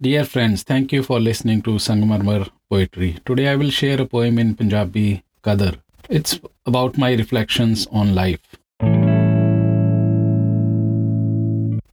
Dear 0.00 0.24
friends, 0.24 0.62
thank 0.62 0.92
you 0.92 1.02
for 1.02 1.18
listening 1.18 1.60
to 1.62 1.72
Sangmarmar 1.76 2.48
Poetry. 2.70 3.16
Today 3.26 3.48
I 3.48 3.56
will 3.56 3.70
share 3.70 4.00
a 4.00 4.06
poem 4.06 4.38
in 4.38 4.54
Punjabi, 4.54 5.24
Qadar. 5.44 5.74
It's 6.10 6.38
about 6.66 6.96
my 6.96 7.10
reflections 7.12 7.86
on 7.92 8.14
life. 8.14 8.44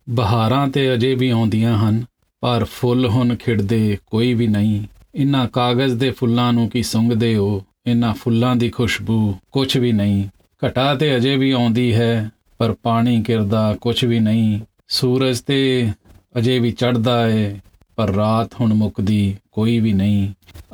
ਬਹਾਰਾਂ 0.10 0.68
ਤੇ 0.68 0.94
ਅਜੇ 0.94 1.14
ਵੀ 1.16 1.30
ਆਉਂਦੀਆਂ 1.30 1.78
ਹਨ 1.78 2.04
ਪਰ 2.44 2.64
ਫੁੱਲ 2.72 3.06
ਹੁਣ 3.06 3.36
ਖਿੜਦੇ 3.36 3.98
ਕੋਈ 4.12 4.34
ਵੀ 4.34 4.48
ਨਹੀਂ 4.48 4.82
ਇਨ੍ਹਾਂ 5.16 5.48
ਕਾਗਜ਼ 5.54 5.96
ਦੇ 5.96 6.12
ਫੁੱਲਾਂ 6.12 6.52
ਨੂੰ 6.54 6.70
ਕੀ 6.70 6.84
ਸੁੰਘਦੇ 6.84 7.36
ਹੋ 7.36 7.62
ਇਨ੍ਹਾਂ 7.88 8.14
ਫੁੱਲਾਂ 8.14 8.56
ਦੀ 8.56 8.70
ਖੁਸ਼ਬੂ 8.70 9.20
ਕੁਝ 9.52 9.78
ਵੀ 9.78 9.92
ਨਹੀਂ 9.92 10.24
ਘਟਾ 10.62 10.94
ਤੇ 10.96 11.16
ਅਜੇ 11.18 11.36
ਵੀ 11.38 11.52
ਆਉਂਦੀ 11.52 11.94
ਹੈ 11.94 12.30
ਪਰ 12.60 12.76
ਪਾਣੀ 12.84 13.18
ਗਿਰਦਾ 13.28 13.72
ਕੁਝ 13.82 14.04
ਵੀ 14.06 14.20
ਨਹੀਂ 14.20 14.60
ਸੂਰਜ 14.88 15.40
ਤੇ 15.42 15.62
ਅਜੇ 16.38 16.60
ਵੀ 16.60 16.72
ਚੜਦਾ 16.72 17.28
ਏ 17.30 17.54
ਪਰ 17.96 18.10
ਰਾਤ 18.10 18.50
ਹੁਣ 18.62 18.74
ਮੁੱਕਦੀ 18.74 19.36
ਕੋਈ 19.52 19.80
ਵੀ 19.80 19.94
ਨਹੀਂ। 19.94 20.28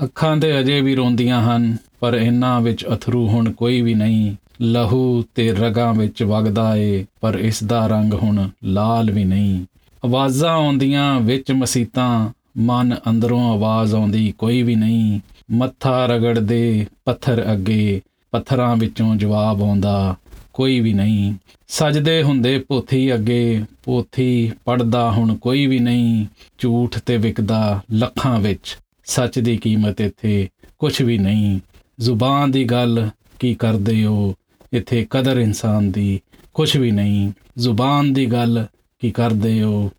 ਅੱਖਾਂ 0.04 0.38
ਤੇ 0.38 0.60
ਅਜੇ 0.60 0.82
ਵੀ 0.82 0.96
ਰੋਂਦੀਆਂ 0.96 1.42
ਹਨ, 1.42 1.78
ਪਰ 2.00 2.16
ਇਹਨਾਂ 2.16 2.62
ਵਿੱਚ 2.62 2.86
ਅਥਰੂ 2.94 3.28
ਹੁਣ 3.28 3.52
ਕੋਈ 3.52 3.82
ਵੀ 3.82 3.94
ਨਹੀਂ। 3.94 4.36
ਲਹੂ 4.62 5.24
ਤੇ 5.36 5.52
ਰਗਾਂ 5.52 5.94
ਵਿੱਚ 5.94 6.24
ਵਗਦਾ 6.24 6.76
ਏ, 6.76 7.06
ਪਰ 7.22 7.36
ਇਸ 7.36 7.64
ਦਾ 7.64 7.88
ਰੰਗ 7.88 8.14
ਹੁਣ 8.14 8.50
ਲਾਲ 8.64 9.12
ਵੀ 9.12 9.24
ਨਹੀਂ। 9.26 9.66
ਆਵਾਜ਼ਾਂ 10.06 10.52
ਆਉਂਦੀਆਂ 10.52 11.20
ਵਿੱਚ 11.20 11.52
ਮਸੀਤਾਂ, 11.52 12.30
ਮਨ 12.58 12.96
ਅੰਦਰੋਂ 13.10 13.54
ਆਵਾਜ਼ 13.54 13.96
ਆਉਂਦੀ 13.96 14.34
ਕੋਈ 14.38 14.64
ਵੀ 14.64 14.76
ਨਹੀਂ। 14.76 15.20
ਮੱਥਾ 15.52 16.06
ਰਗੜਦੇ 16.06 16.86
ਪੱਥਰ 17.06 17.52
ਅੱਗੇ, 17.52 18.02
ਪੱਥਰਾਂ 18.32 18.76
ਵਿੱਚੋਂ 18.76 19.16
ਜਵਾਬ 19.16 19.64
ਆਉਂਦਾ। 19.64 20.16
ਕੋਈ 20.62 20.80
ਵੀ 20.80 20.94
ਨਹੀਂ। 20.94 21.34
ਸਜਦੇ 21.68 22.24
ਹੁੰਦੇ 22.24 22.60
ਪੋਥੀ 22.60 23.14
ਅੱਗੇ, 23.14 23.64
ਪੋਥੀ 23.84 24.52
ਪੜਦਾ 24.66 25.12
ਹੁਣ 25.12 25.36
ਕੋਈ 25.36 25.66
ਵੀ 25.68 25.80
ਨਹੀਂ। 25.80 26.26
ਝੂਠ 26.58 27.00
ਤੇ 27.00 27.18
ਵਿਕਦਾ 27.18 27.84
ਲੱਖਾਂ 27.92 28.40
ਵਿੱਚ, 28.40 28.78
ਸੱਚ 29.06 29.40
ਦੀ 29.40 29.58
ਕੀਮਤ 29.58 30.02
ਇੱਥੇ 30.02 30.50
ਕੁਝ 30.80 31.02
ਵੀ 31.02 31.18
ਨਹੀਂ। 31.18 31.60
ਜ਼ੁਬਾਨ 32.00 32.52
ਦੀ 32.52 32.64
ਗੱਲ 32.64 33.10
ਕੀ 33.40 33.54
ਕਰਦੇ 33.56 34.06
ਹੋ? 34.06 34.36
ਇੱਥੇ 34.74 35.08
ਕਦਰ 35.10 35.38
ਇਨਸਾਨ 35.38 35.92
ਦੀ 35.92 36.22
ਕੁਝ 36.54 36.78
ਵੀ 36.78 36.92
ਨਹੀਂ। 36.92 37.32
ਜ਼ੁਬਾਨ 37.58 38.14
ਦੀ 38.14 38.26
ਗੱਲ 38.26 38.66
ਕੀ 39.00 39.12
ਕਰਦੇ 39.12 39.62
ਹੋ? 39.62 39.92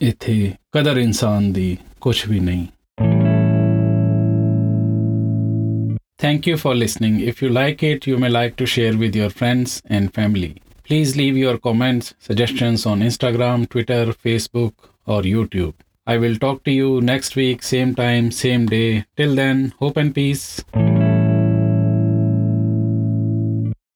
ਇੱਥੇ 0.00 0.52
ਕਦਰ 0.72 0.96
ਇਨਸਾਨ 0.96 1.52
ਦੀ 1.52 1.78
ਕੁਝ 2.00 2.28
ਵੀ 2.28 2.40
ਨਹੀਂ। 2.40 2.66
Thank 6.18 6.48
you 6.48 6.56
for 6.56 6.74
listening. 6.74 7.20
If 7.20 7.40
you 7.40 7.48
like 7.48 7.82
it, 7.84 8.06
you 8.08 8.18
may 8.18 8.28
like 8.28 8.56
to 8.56 8.66
share 8.66 8.96
with 8.96 9.14
your 9.14 9.30
friends 9.30 9.80
and 9.86 10.12
family. 10.12 10.60
Please 10.82 11.16
leave 11.16 11.36
your 11.36 11.58
comments, 11.58 12.14
suggestions 12.18 12.86
on 12.86 13.00
Instagram, 13.00 13.68
Twitter, 13.68 14.06
Facebook, 14.06 14.72
or 15.06 15.22
YouTube. 15.22 15.74
I 16.08 16.16
will 16.16 16.36
talk 16.36 16.64
to 16.64 16.72
you 16.72 17.00
next 17.02 17.36
week, 17.36 17.62
same 17.62 17.94
time, 17.94 18.32
same 18.32 18.66
day. 18.66 19.04
Till 19.16 19.36
then, 19.36 19.74
hope 19.78 19.96
and 19.96 20.12
peace. 20.12 20.64